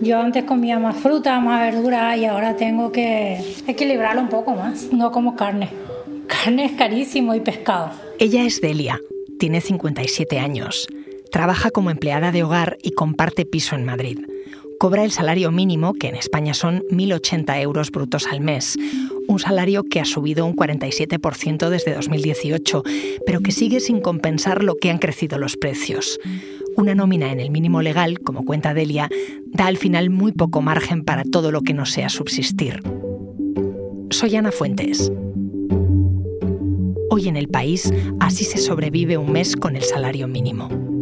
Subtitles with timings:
[0.00, 4.92] Yo antes comía más fruta, más verdura y ahora tengo que equilibrarlo un poco más.
[4.92, 5.70] No como carne.
[6.26, 7.90] Carne es carísimo y pescado.
[8.18, 8.98] Ella es Delia,
[9.38, 10.88] tiene 57 años.
[11.30, 14.18] Trabaja como empleada de hogar y comparte piso en Madrid.
[14.78, 18.76] Cobra el salario mínimo, que en España son 1.080 euros brutos al mes,
[19.28, 22.82] un salario que ha subido un 47% desde 2018,
[23.24, 26.18] pero que sigue sin compensar lo que han crecido los precios.
[26.76, 29.08] Una nómina en el mínimo legal, como cuenta Delia,
[29.46, 32.82] da al final muy poco margen para todo lo que no sea subsistir.
[34.10, 35.12] Soy Ana Fuentes.
[37.10, 40.93] Hoy en el país así se sobrevive un mes con el salario mínimo.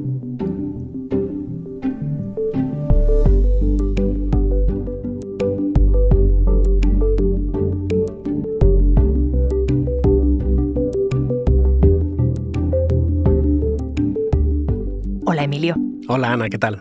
[16.15, 16.79] Hola Ana, ¿qué tal?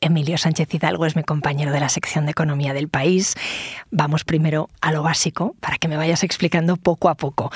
[0.00, 3.34] Emilio Sánchez Hidalgo es mi compañero de la sección de Economía del país.
[3.90, 7.52] Vamos primero a lo básico para que me vayas explicando poco a poco.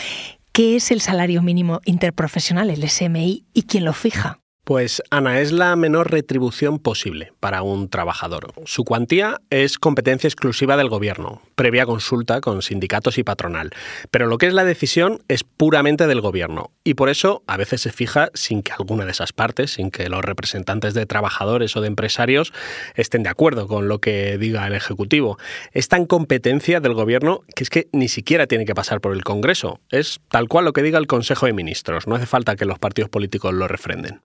[0.53, 4.42] ¿Qué es el salario mínimo interprofesional, el SMI, y quién lo fija?
[4.65, 8.53] Pues Ana, es la menor retribución posible para un trabajador.
[8.65, 13.71] Su cuantía es competencia exclusiva del gobierno, previa consulta con sindicatos y patronal.
[14.13, 17.81] Pero lo que es la decisión es puramente del gobierno y por eso a veces
[17.81, 21.81] se fija sin que alguna de esas partes, sin que los representantes de trabajadores o
[21.81, 22.53] de empresarios
[22.95, 25.39] estén de acuerdo con lo que diga el Ejecutivo.
[25.73, 29.25] Es tan competencia del gobierno que es que ni siquiera tiene que pasar por el
[29.25, 29.81] Congreso.
[29.91, 32.07] Es tal cual lo que diga el Consejo de Ministros.
[32.07, 34.21] No hace falta que los partidos políticos lo refrenden.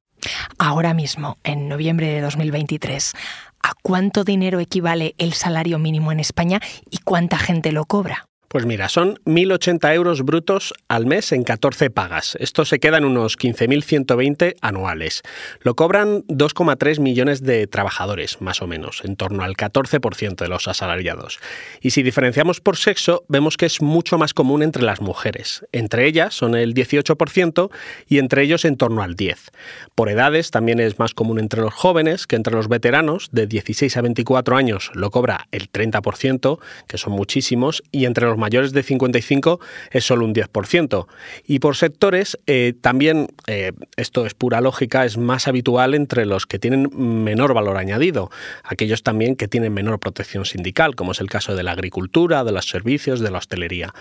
[0.57, 3.13] Ahora mismo, en noviembre de 2023,
[3.61, 6.59] ¿a cuánto dinero equivale el salario mínimo en España
[6.89, 8.27] y cuánta gente lo cobra?
[8.57, 12.35] Pues mira, son 1.080 euros brutos al mes en 14 pagas.
[12.39, 15.21] Esto se queda en unos 15.120 anuales.
[15.59, 20.67] Lo cobran 2,3 millones de trabajadores, más o menos, en torno al 14% de los
[20.67, 21.37] asalariados.
[21.81, 25.63] Y si diferenciamos por sexo, vemos que es mucho más común entre las mujeres.
[25.71, 27.69] Entre ellas son el 18%
[28.07, 29.51] y entre ellos en torno al 10%.
[29.93, 33.29] Por edades también es más común entre los jóvenes que entre los veteranos.
[33.31, 38.37] De 16 a 24 años lo cobra el 30%, que son muchísimos, y entre los
[38.37, 39.59] mayores de 55
[39.91, 41.07] es solo un 10%.
[41.45, 46.45] Y por sectores, eh, también, eh, esto es pura lógica, es más habitual entre los
[46.45, 46.89] que tienen
[47.23, 48.29] menor valor añadido,
[48.63, 52.51] aquellos también que tienen menor protección sindical, como es el caso de la agricultura, de
[52.51, 53.93] los servicios, de la hostelería.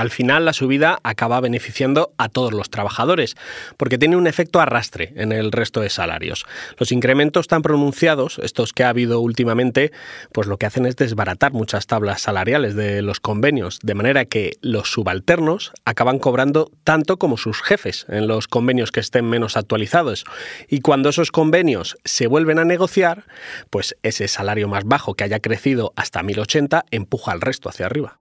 [0.00, 3.36] Al final la subida acaba beneficiando a todos los trabajadores,
[3.76, 6.46] porque tiene un efecto arrastre en el resto de salarios.
[6.78, 9.92] Los incrementos tan pronunciados, estos que ha habido últimamente,
[10.32, 14.52] pues lo que hacen es desbaratar muchas tablas salariales de los convenios, de manera que
[14.62, 20.24] los subalternos acaban cobrando tanto como sus jefes en los convenios que estén menos actualizados.
[20.66, 23.26] Y cuando esos convenios se vuelven a negociar,
[23.68, 28.20] pues ese salario más bajo que haya crecido hasta 1080 empuja al resto hacia arriba.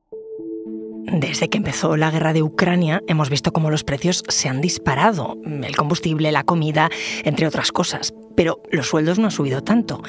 [1.11, 5.37] Desde que empezó la guerra de Ucrania hemos visto cómo los precios se han disparado,
[5.43, 6.89] el combustible, la comida,
[7.23, 10.03] entre otras cosas, pero los sueldos no han subido tanto.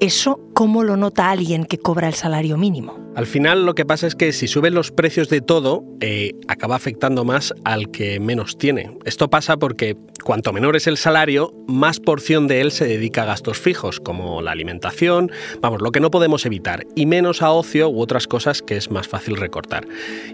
[0.00, 3.02] ¿Eso cómo lo nota alguien que cobra el salario mínimo?
[3.14, 6.76] Al final lo que pasa es que si suben los precios de todo, eh, acaba
[6.76, 8.96] afectando más al que menos tiene.
[9.04, 13.26] Esto pasa porque cuanto menor es el salario, más porción de él se dedica a
[13.26, 15.30] gastos fijos, como la alimentación,
[15.60, 18.90] vamos, lo que no podemos evitar, y menos a ocio u otras cosas que es
[18.90, 19.86] más fácil recortar.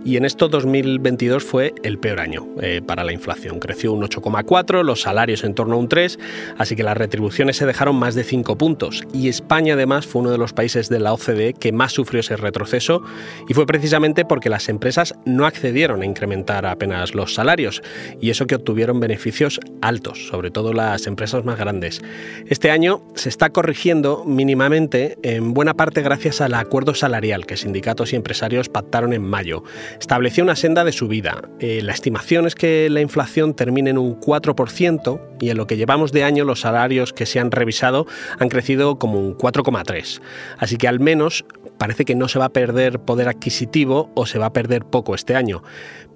[0.04, 3.58] Y en esto 2022 fue el peor año eh, para la inflación.
[3.58, 6.18] Creció un 8,4, los salarios en torno a un 3,
[6.58, 9.02] así que las retribuciones se dejaron más de 5 puntos.
[9.12, 12.36] Y España además fue uno de los países de la OCDE que más sufrió ese
[12.36, 13.02] retroceso
[13.48, 17.82] y fue precisamente porque las empresas no accedieron a incrementar apenas los salarios
[18.20, 22.02] y eso que obtuvieron beneficios altos, sobre todo las empresas más grandes.
[22.46, 28.12] Este año se está corrigiendo mínimamente en buena parte gracias al acuerdo salarial que sindicatos
[28.12, 29.62] y empresarios pactaron en mayo.
[29.98, 31.42] Estableció una senda de subida.
[31.60, 35.76] Eh, la estimación es que la inflación termine en un 4% y en lo que
[35.76, 38.06] llevamos de año los salarios que se han revisado
[38.38, 40.20] han crecido como un 4,3.
[40.58, 41.44] Así que al menos
[41.78, 45.14] parece que no se va a perder poder adquisitivo o se va a perder poco
[45.14, 45.62] este año.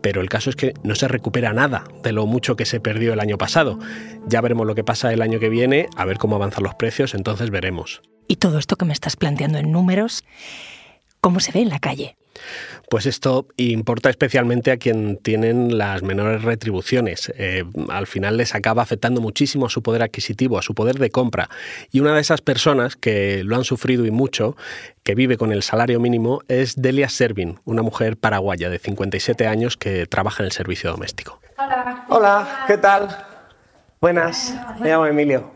[0.00, 3.12] Pero el caso es que no se recupera nada de lo mucho que se perdió
[3.12, 3.78] el año pasado.
[4.26, 7.14] Ya veremos lo que pasa el año que viene, a ver cómo avanzan los precios,
[7.14, 8.02] entonces veremos.
[8.26, 10.24] Y todo esto que me estás planteando en números,
[11.20, 12.16] ¿cómo se ve en la calle?
[12.88, 17.32] Pues esto importa especialmente a quien tienen las menores retribuciones.
[17.36, 21.10] Eh, al final les acaba afectando muchísimo a su poder adquisitivo, a su poder de
[21.10, 21.48] compra.
[21.90, 24.56] Y una de esas personas que lo han sufrido y mucho,
[25.02, 29.76] que vive con el salario mínimo, es Delia Servin, una mujer paraguaya de 57 años
[29.76, 31.40] que trabaja en el servicio doméstico.
[31.58, 32.04] Hola.
[32.08, 33.08] Hola, ¿qué tal?
[34.00, 35.50] Buenas, me llamo Emilio.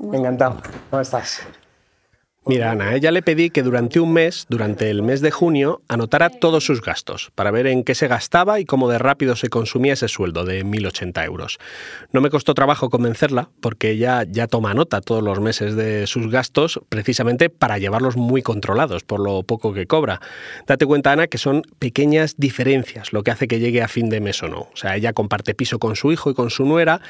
[0.00, 0.62] Encantado.
[0.90, 1.42] ¿Cómo estás?
[2.48, 5.82] Mira, Ana, a ella le pedí que durante un mes, durante el mes de junio,
[5.86, 9.50] anotara todos sus gastos, para ver en qué se gastaba y cómo de rápido se
[9.50, 11.58] consumía ese sueldo de 1.080 euros.
[12.10, 16.30] No me costó trabajo convencerla, porque ella ya toma nota todos los meses de sus
[16.30, 20.22] gastos, precisamente para llevarlos muy controlados por lo poco que cobra.
[20.66, 24.22] Date cuenta, Ana, que son pequeñas diferencias lo que hace que llegue a fin de
[24.22, 24.60] mes o no.
[24.60, 27.02] O sea, ella comparte piso con su hijo y con su nuera,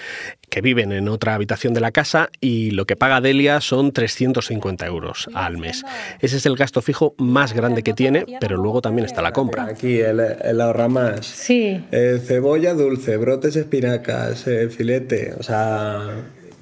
[0.51, 4.85] que viven en otra habitación de la casa, y lo que paga Delia son 350
[4.85, 5.85] euros al mes.
[6.21, 9.65] Ese es el gasto fijo más grande que tiene, pero luego también está la compra.
[9.65, 11.27] Aquí el, el ahorramás.
[11.27, 11.85] Sí.
[11.91, 16.01] Eh, cebolla dulce, brotes espinacas, eh, filete, o sea...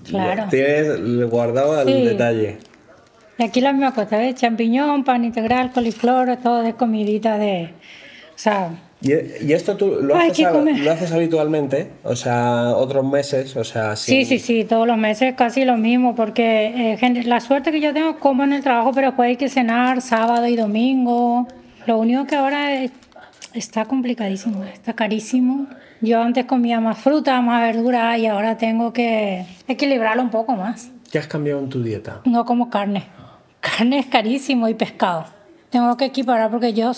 [0.09, 0.45] Claro.
[0.51, 2.05] Tienes guardado al Sí.
[2.05, 2.59] detalle.
[3.39, 4.37] Y aquí la misma cosa, ¿ves?
[4.37, 7.71] Champiñón, pan integral, coliflor, todo de comidita de...
[8.35, 8.71] O sea,
[9.02, 9.12] ¿Y,
[9.44, 10.78] y esto tú lo Ay, haces, ¿qué a- comer?
[10.78, 11.90] lo haces habitualmente?
[12.02, 13.94] O sea, otros meses, o sea...
[13.94, 17.70] sí, sin- sí, sí, todos los meses casi lo mismo, porque eh, gente- la suerte
[17.72, 21.46] que yo tengo, como en el trabajo, pero después hay que cenar sábado y domingo.
[21.87, 22.90] Lo único que ahora es-
[23.52, 25.66] está complicadísimo, está carísimo.
[26.00, 30.90] Yo antes comía más fruta, más verdura y ahora tengo que equilibrarlo un poco más.
[31.12, 32.20] ¿Qué has cambiado en tu dieta?
[32.25, 33.04] No como carne.
[33.60, 35.25] Carne es carísimo y pescado.
[35.70, 36.93] Tengo que equiparar porque yo,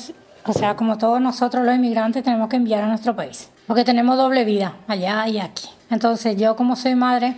[0.49, 3.51] o sea, como todos nosotros los inmigrantes, tenemos que enviar a nuestro país.
[3.67, 5.69] Porque tenemos doble vida, allá y aquí.
[5.91, 7.37] Entonces yo como soy madre,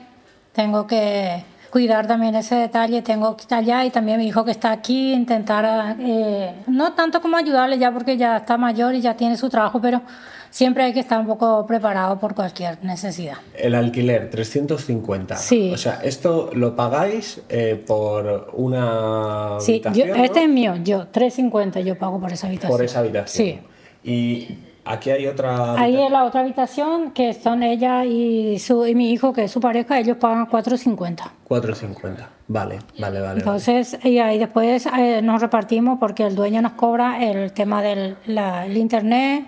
[0.52, 3.02] tengo que cuidar también ese detalle.
[3.02, 7.20] Tengo que estar allá y también mi hijo que está aquí, intentar, eh, no tanto
[7.20, 10.02] como ayudarle ya porque ya está mayor y ya tiene su trabajo, pero
[10.50, 13.36] siempre hay que estar un poco preparado por cualquier necesidad.
[13.56, 15.36] El alquiler, 350.
[15.36, 15.70] Sí.
[15.72, 21.80] O sea, esto lo pagáis eh, por una Sí, yo- este es mío, yo, 3.50
[21.84, 22.72] yo pago por esa habitación.
[22.76, 23.46] Por esa habitación.
[23.48, 23.60] Sí.
[24.02, 24.58] Y
[24.92, 25.74] aquí hay otra...
[25.74, 29.50] Ahí en la otra habitación, que son ella y, su, y mi hijo, que es
[29.50, 31.22] su pareja, ellos pagan 4.50.
[31.44, 32.28] 450.
[32.48, 33.20] Vale, vale, vale.
[33.20, 33.38] vale.
[33.40, 38.16] Entonces, y ahí después eh, nos repartimos porque el dueño nos cobra el tema del
[38.26, 39.44] la- el internet,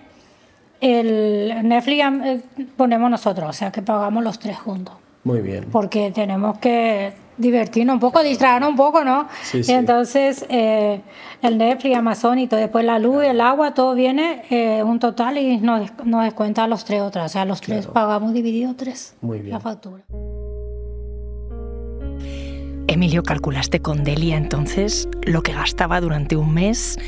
[0.81, 2.41] el Netflix eh,
[2.77, 4.95] ponemos nosotros, o sea que pagamos los tres juntos.
[5.25, 5.67] Muy bien.
[5.71, 9.29] porque tenemos que divertirnos un poco, distraernos un poco, ¿no?
[9.43, 9.73] Sí, sí.
[9.73, 11.01] Entonces, eh,
[11.43, 15.39] el Netflix, Amazon y todo, después la luz, el agua, todo viene eh, un total
[15.39, 17.27] y nos, nos descuenta los tres otras.
[17.27, 19.55] O sea, los tres pagamos dividido tres Muy bien.
[19.55, 20.03] la factura.
[22.89, 26.99] Emilio, calculaste con Delia entonces lo que gastaba durante un mes.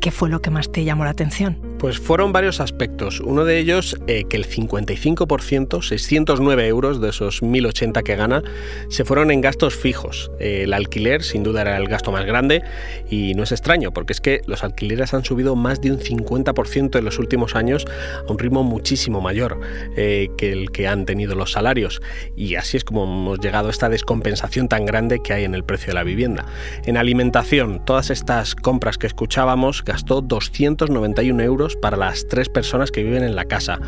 [0.00, 1.58] ¿Qué fue lo que más te llamó la atención?
[1.78, 3.20] Pues fueron varios aspectos.
[3.20, 8.42] Uno de ellos, eh, que el 55%, 609 euros de esos 1.080 que gana,
[8.88, 10.30] se fueron en gastos fijos.
[10.38, 12.62] Eh, el alquiler, sin duda, era el gasto más grande
[13.10, 16.98] y no es extraño, porque es que los alquileres han subido más de un 50%
[16.98, 17.84] en los últimos años
[18.26, 19.60] a un ritmo muchísimo mayor
[19.96, 22.00] eh, que el que han tenido los salarios.
[22.36, 25.64] Y así es como hemos llegado a esta descompensación tan grande que hay en el
[25.64, 26.46] precio de la vivienda.
[26.84, 33.02] En alimentación, todas estas compras que escuchábamos gastó 291 euros para las tres personas que
[33.02, 33.78] viven en la casa.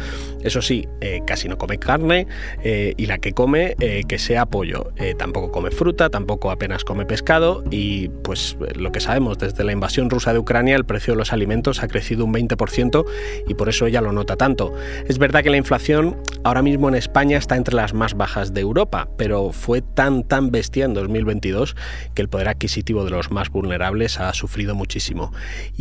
[0.43, 2.27] Eso sí, eh, casi no come carne
[2.63, 4.93] eh, y la que come eh, que sea pollo.
[5.19, 10.11] Tampoco come fruta, tampoco apenas come pescado y pues lo que sabemos desde la invasión
[10.11, 13.05] rusa de Ucrania el precio de los alimentos ha crecido un 20%
[13.49, 14.73] y por eso ella lo nota tanto.
[15.09, 18.61] Es verdad que la inflación ahora mismo en España está entre las más bajas de
[18.61, 21.75] Europa, pero fue tan tan bestia en 2022
[22.15, 25.33] que el poder adquisitivo de los más vulnerables ha sufrido muchísimo.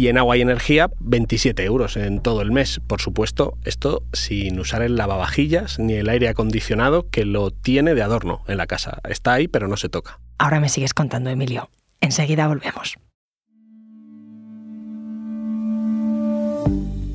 [0.08, 2.80] Y en agua y energía 27 euros en todo el mes.
[2.88, 8.04] Por supuesto, esto sin usar el lavavajillas ni el aire acondicionado que lo tiene de
[8.04, 9.02] adorno en la casa.
[9.04, 10.22] Está ahí, pero no se toca.
[10.38, 11.70] Ahora me sigues contando, Emilio.
[12.00, 12.96] Enseguida volvemos.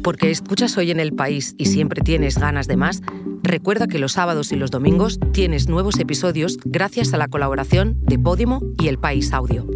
[0.02, 3.00] Porque escuchas hoy en el país y siempre tienes ganas de más,
[3.42, 8.18] recuerda que los sábados y los domingos tienes nuevos episodios gracias a la colaboración de
[8.18, 9.66] Podimo y El País Audio.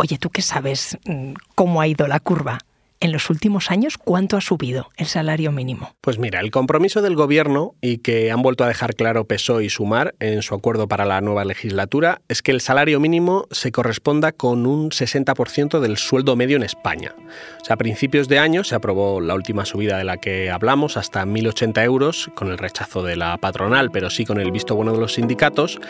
[0.00, 2.58] Oye, ¿tú qué sabes mm, cómo ha ido la curva?
[3.00, 5.94] En los últimos años, ¿cuánto ha subido el salario mínimo?
[6.00, 9.70] Pues mira, el compromiso del gobierno y que han vuelto a dejar claro PSOE y
[9.70, 14.30] Sumar en su acuerdo para la nueva legislatura es que el salario mínimo se corresponda
[14.30, 17.14] con un 60% del sueldo medio en España.
[17.60, 20.96] O sea, a principios de año se aprobó la última subida de la que hablamos
[20.96, 24.92] hasta 1.080 euros con el rechazo de la patronal, pero sí con el visto bueno
[24.92, 25.80] de los sindicatos.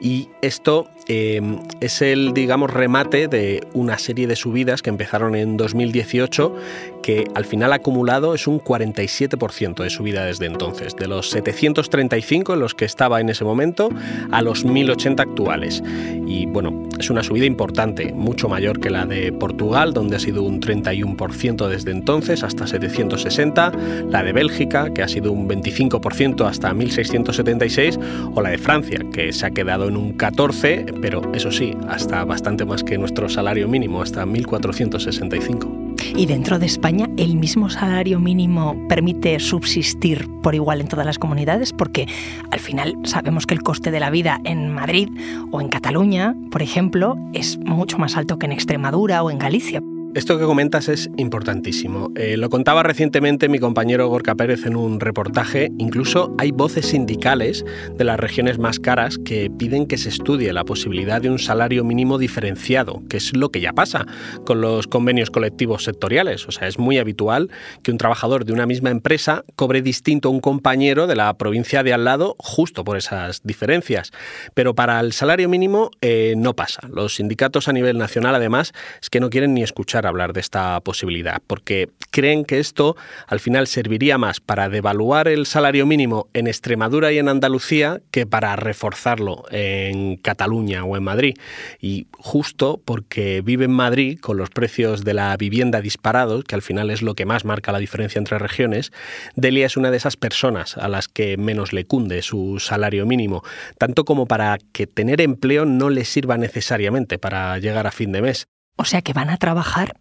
[0.00, 1.40] Y esto eh,
[1.80, 6.54] es el, digamos, remate de una serie de subidas que empezaron en 2018
[7.02, 12.60] que al final acumulado es un 47% de subida desde entonces, de los 735 en
[12.60, 13.90] los que estaba en ese momento
[14.32, 15.82] a los 1080 actuales.
[16.26, 20.42] Y bueno, es una subida importante, mucho mayor que la de Portugal, donde ha sido
[20.42, 23.72] un 31% desde entonces hasta 760,
[24.10, 27.98] la de Bélgica, que ha sido un 25% hasta 1676,
[28.34, 32.24] o la de Francia, que se ha quedado en un 14%, pero eso sí, hasta
[32.24, 35.85] bastante más que nuestro salario mínimo, hasta 1465.
[36.16, 41.18] Y dentro de España, ¿el mismo salario mínimo permite subsistir por igual en todas las
[41.18, 41.72] comunidades?
[41.72, 42.06] Porque
[42.50, 45.08] al final sabemos que el coste de la vida en Madrid
[45.50, 49.82] o en Cataluña, por ejemplo, es mucho más alto que en Extremadura o en Galicia.
[50.16, 52.10] Esto que comentas es importantísimo.
[52.16, 55.70] Eh, lo contaba recientemente mi compañero Gorka Pérez en un reportaje.
[55.76, 60.64] Incluso hay voces sindicales de las regiones más caras que piden que se estudie la
[60.64, 64.06] posibilidad de un salario mínimo diferenciado, que es lo que ya pasa
[64.46, 66.48] con los convenios colectivos sectoriales.
[66.48, 67.50] O sea, es muy habitual
[67.82, 71.82] que un trabajador de una misma empresa cobre distinto a un compañero de la provincia
[71.82, 74.12] de al lado justo por esas diferencias.
[74.54, 76.88] Pero para el salario mínimo eh, no pasa.
[76.90, 80.80] Los sindicatos a nivel nacional, además, es que no quieren ni escuchar hablar de esta
[80.80, 82.96] posibilidad, porque creen que esto
[83.26, 88.26] al final serviría más para devaluar el salario mínimo en Extremadura y en Andalucía que
[88.26, 91.34] para reforzarlo en Cataluña o en Madrid.
[91.80, 96.62] Y justo porque vive en Madrid con los precios de la vivienda disparados, que al
[96.62, 98.92] final es lo que más marca la diferencia entre regiones,
[99.34, 103.42] Delia es una de esas personas a las que menos le cunde su salario mínimo,
[103.78, 108.22] tanto como para que tener empleo no le sirva necesariamente para llegar a fin de
[108.22, 108.48] mes.
[108.76, 109.96] O sea que van a trabajar,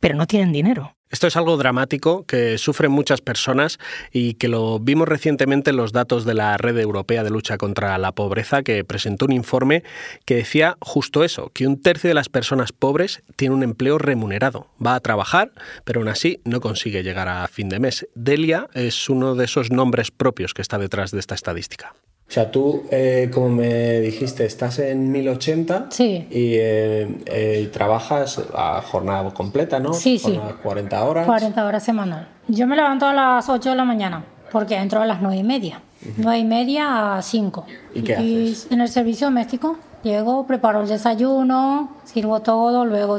[0.00, 0.96] pero no tienen dinero.
[1.08, 3.78] Esto es algo dramático que sufren muchas personas
[4.12, 7.96] y que lo vimos recientemente en los datos de la Red Europea de Lucha contra
[7.96, 9.84] la Pobreza, que presentó un informe
[10.24, 14.66] que decía justo eso, que un tercio de las personas pobres tiene un empleo remunerado.
[14.84, 15.52] Va a trabajar,
[15.84, 18.08] pero aún así no consigue llegar a fin de mes.
[18.16, 21.94] Delia es uno de esos nombres propios que está detrás de esta estadística.
[22.28, 26.26] O sea, tú, eh, como me dijiste, estás en 1080 Sí.
[26.30, 29.92] y eh, eh, trabajas a jornada completa, ¿no?
[29.94, 30.32] Sí, sí.
[30.34, 31.26] Jornada 40 horas.
[31.26, 32.28] 40 horas semanal.
[32.48, 35.44] Yo me levanto a las 8 de la mañana porque entro a las 9 y
[35.44, 35.82] media.
[36.16, 37.64] 9 y media a 5.
[37.94, 38.66] ¿Y qué haces?
[38.70, 43.18] En el servicio doméstico llego, preparo el desayuno, sirvo todo, luego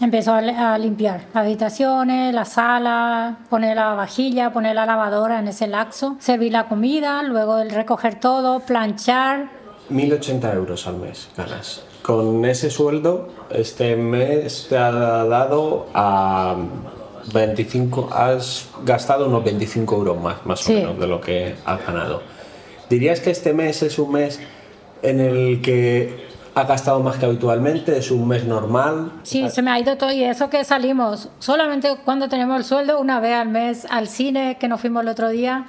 [0.00, 5.38] empiezo a, li- a limpiar las habitaciones, la sala, poner la vajilla, poner la lavadora
[5.38, 9.48] en ese laxo, servir la comida, luego el recoger todo, planchar.
[9.88, 11.82] 1080 euros al mes ganas.
[12.02, 16.56] Con ese sueldo, este mes te ha dado a
[17.32, 20.74] 25, has gastado unos 25 euros más, más Sí.
[20.74, 22.22] o menos, de lo que has ganado.
[22.88, 24.38] ¿Dirías que este mes es un mes
[25.02, 26.26] en el que
[26.56, 27.98] has gastado más que habitualmente?
[27.98, 29.12] ¿Es un mes normal?
[29.24, 32.98] Sí, se me ha ido todo y eso que salimos solamente cuando tenemos el sueldo,
[32.98, 35.66] una vez al mes al cine que nos fuimos el otro día,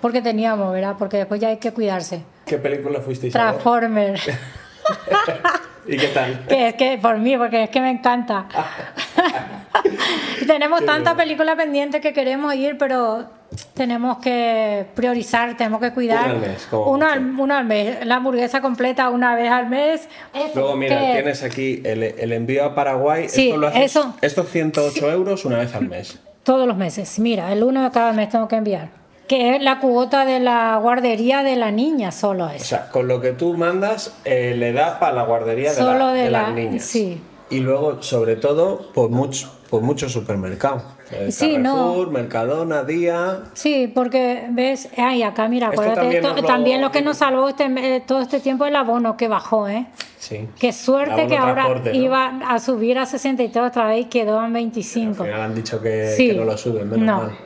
[0.00, 0.96] porque teníamos, ¿verdad?
[0.98, 2.24] Porque después ya hay que cuidarse.
[2.44, 3.32] ¿Qué película fuisteis?
[3.32, 4.18] Transformer.
[5.86, 6.44] ¿Y qué tal?
[6.48, 8.48] que es que por mí, porque es que me encanta.
[10.46, 13.26] Tenemos tantas películas pendientes que queremos ir, pero
[13.74, 16.24] tenemos que priorizar, tenemos que cuidar.
[16.24, 17.42] Una al mes, al, mucho.
[17.42, 18.06] una al mes.
[18.06, 20.08] La hamburguesa completa una vez al mes.
[20.54, 23.28] Luego, mira, Que- tienes aquí el, el envío a Paraguay.
[23.28, 24.14] Sí, esto lo haces, eso.
[24.22, 26.18] Estos 108 euros una vez al mes.
[26.42, 27.18] Todos los meses.
[27.18, 28.88] Mira, el uno de cada mes tengo que enviar.
[29.28, 32.62] Que es la cuota de la guardería de la niña, solo O es.
[32.62, 36.12] sea, con lo que tú mandas, eh, le da para la guardería de, Solo la-
[36.12, 36.84] de de la- las niñas.
[36.84, 37.20] sí.
[37.50, 40.82] Y luego, sobre todo, por mucho, por muchos supermercados.
[41.12, 42.06] Eh, Sí, no.
[42.06, 43.42] Mercadona, Día.
[43.54, 47.02] Sí, porque ves, ay, acá mira, Esto acuérdate, también to- nos lo- también lo que
[47.02, 49.86] nos salvó este, me- todo este tiempo el abono que bajó, ¿eh?
[50.18, 50.48] Sí.
[50.58, 54.52] Qué suerte que ahora iba a subir a 63 otra vez y quedó en Al
[54.52, 55.22] 25.
[55.24, 56.28] final han dicho que, Sí.
[56.30, 57.16] que no lo suben, menos No.
[57.18, 57.38] mal.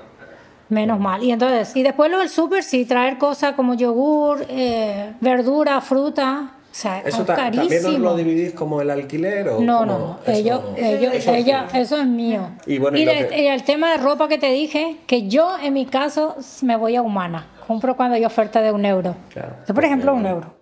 [0.71, 1.23] Menos mal.
[1.23, 6.53] Y entonces, y después lo del súper, sí, traer cosas como yogur, eh, verdura, fruta.
[6.71, 7.99] O sea, ¿Eso es ta- también carísimo.
[7.99, 9.49] lo dividís como el alquiler?
[9.49, 11.79] O No, no, Eso- ellos, ellos, eso ella, sí.
[11.79, 12.51] eso es mío.
[12.65, 14.99] Y bueno, y y, lo de- que- y el tema de ropa que te dije,
[15.07, 17.49] que yo en mi caso me voy a humana.
[17.67, 19.17] Compro cuando hay oferta de un euro.
[19.33, 20.55] Claro, Yo, por ejemplo, un euro.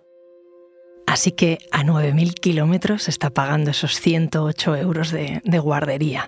[1.05, 6.27] Así que a 9.000 kilómetros está pagando esos 108 euros de, de guardería.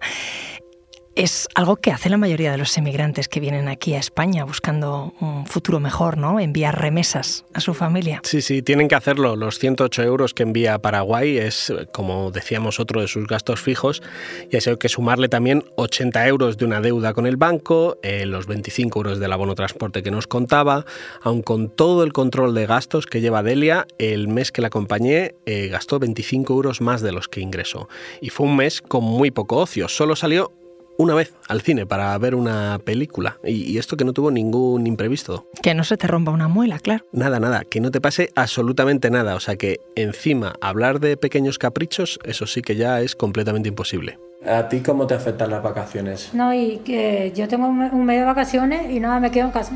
[1.14, 5.14] Es algo que hace la mayoría de los emigrantes que vienen aquí a España buscando
[5.20, 6.40] un futuro mejor, ¿no?
[6.40, 8.22] Enviar remesas a su familia.
[8.24, 9.36] Sí, sí, tienen que hacerlo.
[9.36, 14.02] Los 108 euros que envía a Paraguay es, como decíamos, otro de sus gastos fijos.
[14.50, 18.26] Y eso hay que sumarle también 80 euros de una deuda con el banco, eh,
[18.26, 20.86] los 25 euros del abono transporte que nos contaba.
[21.22, 25.36] Aun con todo el control de gastos que lleva Delia, el mes que la acompañé
[25.46, 27.90] eh, gastó 25 euros más de los que ingresó.
[28.22, 29.90] Y fue un mes con muy poco ocio.
[29.90, 30.54] Solo salió
[31.02, 33.38] una vez al cine para ver una película.
[33.44, 35.48] Y, esto que no tuvo ningún imprevisto.
[35.62, 37.06] Que no se te rompa una muela, claro.
[37.12, 39.36] Nada, nada, que no te pase absolutamente nada.
[39.36, 44.20] O sea que encima hablar de pequeños caprichos, eso sí que ya es completamente imposible.
[44.46, 46.34] ¿A ti cómo te afectan las vacaciones?
[46.34, 49.74] No, y que yo tengo un mes de vacaciones y nada, me quedo en casa.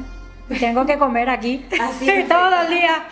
[0.60, 3.08] Tengo que comer aquí Así todo el día.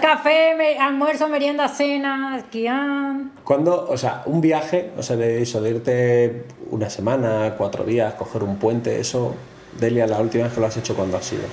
[0.00, 3.16] Café, almuerzo, merienda, cena, esquiar.
[3.44, 8.14] ¿Cuándo, o sea, un viaje, o sea, de eso, de irte una semana, cuatro días,
[8.14, 9.34] coger un puente, eso,
[9.78, 11.44] Delia, la última vez que lo has hecho, ¿cuándo ha sido?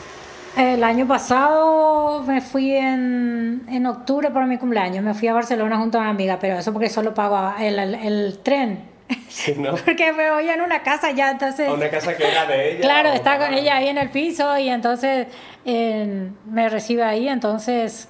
[0.57, 5.77] El año pasado me fui en, en octubre por mi cumpleaños, me fui a Barcelona
[5.77, 8.91] junto a una amiga, pero eso porque solo pago el, el tren
[9.85, 11.69] Porque me voy en una casa ya, entonces...
[11.69, 12.81] Una casa que era de ella.
[12.81, 15.27] Claro, está con ella ahí en el piso y entonces
[15.65, 18.07] me recibe ahí, entonces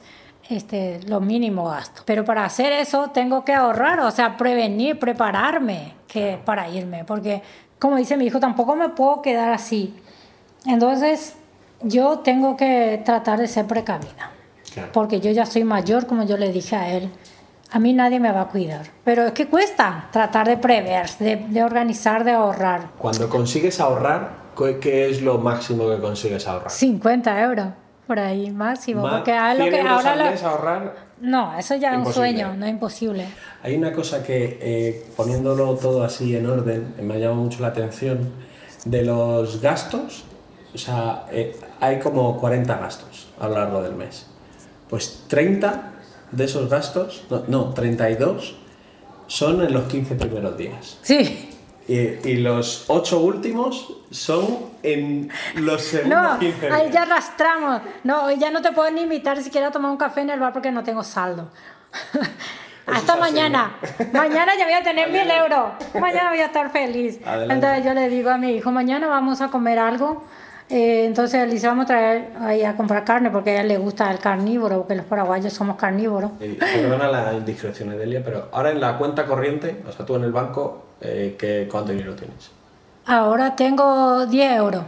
[0.49, 2.03] este, lo mínimo gasto.
[2.05, 7.41] Pero para hacer eso tengo que ahorrar, o sea, prevenir, prepararme que para irme, porque
[7.79, 9.95] como dice mi hijo, tampoco me puedo quedar así.
[10.65, 11.35] Entonces
[11.81, 14.31] yo tengo que tratar de ser precavida,
[14.93, 17.09] porque yo ya soy mayor, como yo le dije a él
[17.71, 18.85] a mí nadie me va a cuidar.
[19.03, 22.89] Pero es que cuesta tratar de prever, de, organizar, de ahorrar.
[22.97, 24.29] Cuando consigues ahorrar,
[24.81, 26.69] ¿qué es lo máximo que consigues ahorrar?
[26.69, 27.67] 50 euros,
[28.05, 29.01] por ahí, máximo.
[29.09, 31.11] porque lo que ahora ahorrar?
[31.21, 33.25] No, eso ya es un sueño, no es imposible.
[33.63, 37.67] Hay una cosa que, eh, poniéndolo todo así en orden, me ha llamado mucho la
[37.67, 38.31] atención,
[38.83, 40.25] de los gastos,
[40.73, 44.25] o sea, eh, hay como 40 gastos a lo largo del mes.
[44.89, 45.90] Pues 30
[46.31, 48.55] de esos gastos, no, 32,
[49.27, 50.97] son en los 15 primeros días.
[51.01, 51.49] Sí.
[51.87, 56.73] Y, los 8 últimos son en los segundos 15 días.
[56.73, 57.81] Ahí ya arrastramos.
[58.03, 60.53] No, ya no te puedo ni invitar siquiera a tomar un café en el bar
[60.53, 61.49] porque no tengo saldo.
[62.85, 63.75] Hasta mañana.
[64.13, 65.71] mañana ya voy a tener mil euros.
[65.99, 67.19] Mañana voy a estar feliz.
[67.25, 70.25] Entonces yo le digo a mi hijo, mañana vamos a comer algo
[70.71, 74.09] eh, entonces le vamos a traer ahí a comprar carne porque a ella le gusta
[74.09, 76.31] el carnívoro, porque los paraguayos somos carnívoros.
[76.39, 80.31] perdona la indiscreción, Edelia, pero ahora en la cuenta corriente, o sea, tú en el
[80.31, 82.51] banco, eh, ¿qué, ¿cuánto dinero tienes?
[83.05, 84.83] Ahora tengo 10 euros.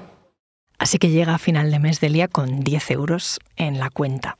[0.80, 4.38] Así que llega a final de mes, Delia, con 10 euros en la cuenta.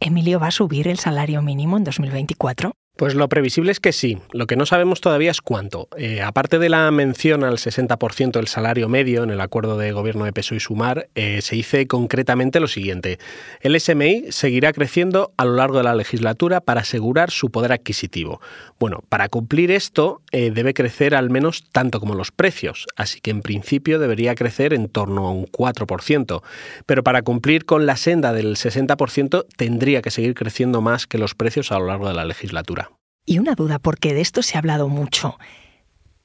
[0.00, 2.72] ¿Emilio va a subir el salario mínimo en 2024?
[2.98, 4.18] Pues lo previsible es que sí.
[4.32, 5.86] Lo que no sabemos todavía es cuánto.
[5.96, 10.24] Eh, aparte de la mención al 60% del salario medio en el acuerdo de gobierno
[10.24, 13.20] de PSOE y Sumar, eh, se dice concretamente lo siguiente.
[13.60, 18.40] El SMI seguirá creciendo a lo largo de la legislatura para asegurar su poder adquisitivo.
[18.80, 23.30] Bueno, para cumplir esto eh, debe crecer al menos tanto como los precios, así que
[23.30, 26.42] en principio debería crecer en torno a un 4%.
[26.84, 31.36] Pero para cumplir con la senda del 60% tendría que seguir creciendo más que los
[31.36, 32.87] precios a lo largo de la legislatura.
[33.28, 35.38] Y una duda, porque de esto se ha hablado mucho.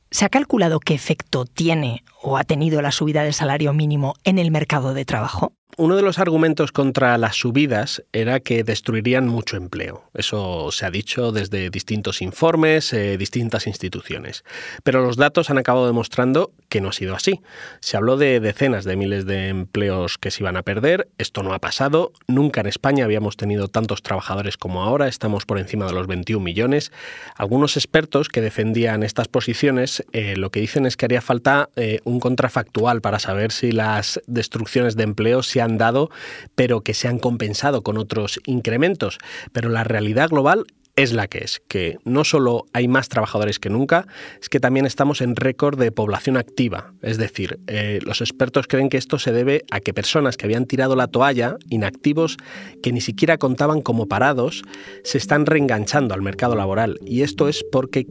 [0.10, 4.40] ¿Se ha calculado qué efecto tiene o ha tenido la subida del salario mínimo en
[4.40, 5.52] el mercado de trabajo?
[5.76, 10.04] Uno de los argumentos contra las subidas era que destruirían mucho empleo.
[10.14, 14.44] Eso se ha dicho desde distintos informes, eh, distintas instituciones.
[14.84, 17.42] Pero los datos han acabado demostrando que no ha sido así.
[17.80, 21.08] Se habló de decenas de miles de empleos que se iban a perder.
[21.18, 22.12] Esto no ha pasado.
[22.28, 25.08] Nunca en España habíamos tenido tantos trabajadores como ahora.
[25.08, 26.92] Estamos por encima de los 21 millones.
[27.36, 32.00] Algunos expertos que defendían estas posiciones eh, lo que dicen es que haría falta eh,
[32.04, 36.10] un contrafactual para saber si las destrucciones de empleo se han dado,
[36.56, 39.18] pero que se han compensado con otros incrementos.
[39.52, 43.70] Pero la realidad global es la que es, que no solo hay más trabajadores que
[43.70, 44.08] nunca,
[44.40, 46.94] es que también estamos en récord de población activa.
[47.02, 50.66] Es decir, eh, los expertos creen que esto se debe a que personas que habían
[50.66, 52.38] tirado la toalla, inactivos,
[52.84, 54.64] que ni siquiera contaban como parados,
[55.04, 57.00] se están reenganchando al mercado laboral.
[57.06, 58.06] Y esto es porque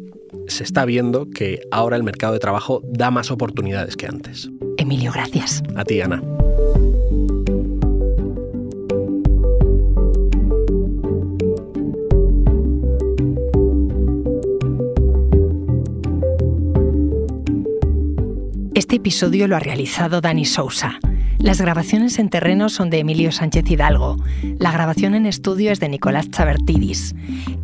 [0.48, 4.50] se está viendo que ahora el mercado de trabajo da más oportunidades que antes.
[4.76, 5.62] Emilio, gracias.
[5.76, 6.22] A ti, Ana.
[18.92, 20.98] Este episodio lo ha realizado Dani Sousa.
[21.38, 24.22] Las grabaciones en terreno son de Emilio Sánchez Hidalgo.
[24.58, 27.14] La grabación en estudio es de Nicolás Chabertidis.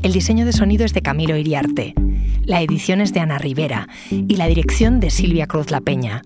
[0.03, 1.93] El diseño de sonido es de Camilo Iriarte.
[2.45, 6.23] La edición es de Ana Rivera y la dirección de Silvia Cruz La Peña.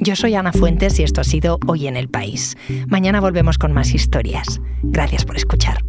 [0.00, 2.56] Yo soy Ana Fuentes y esto ha sido Hoy en el País.
[2.88, 4.60] Mañana volvemos con más historias.
[4.82, 5.84] Gracias por escuchar.